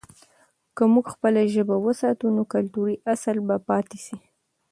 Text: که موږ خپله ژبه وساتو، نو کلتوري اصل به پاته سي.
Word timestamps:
که 0.75 0.83
موږ 0.93 1.05
خپله 1.15 1.41
ژبه 1.53 1.75
وساتو، 1.85 2.25
نو 2.35 2.43
کلتوري 2.53 2.95
اصل 3.13 3.35
به 3.47 3.55
پاته 3.67 3.97
سي. 4.05 4.15